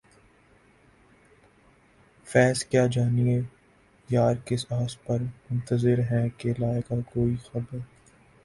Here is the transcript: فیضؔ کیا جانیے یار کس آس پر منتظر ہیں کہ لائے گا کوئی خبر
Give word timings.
فیضؔ 2.27 2.57
کیا 2.65 2.85
جانیے 2.85 3.39
یار 4.09 4.35
کس 4.45 4.65
آس 4.71 4.93
پر 5.03 5.19
منتظر 5.45 5.99
ہیں 6.11 6.27
کہ 6.37 6.53
لائے 6.59 6.81
گا 6.89 6.99
کوئی 7.13 7.35
خبر 7.43 7.77